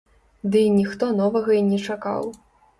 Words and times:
Дый 0.55 0.65
ніхто 0.77 1.11
новага 1.21 1.61
і 1.61 1.63
не 1.71 1.79
чакаў. 1.87 2.23